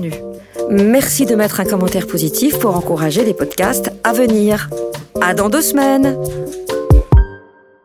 Merci 0.70 1.26
de 1.26 1.36
mettre 1.36 1.60
un 1.60 1.66
commentaire 1.66 2.08
positif 2.08 2.60
pour 2.60 2.76
encourager 2.76 3.24
les 3.24 3.34
podcasts 3.34 3.92
à 4.04 4.14
venir. 4.14 4.70
À 5.22 5.34
dans 5.34 5.50
deux 5.50 5.62
semaines! 5.62 6.18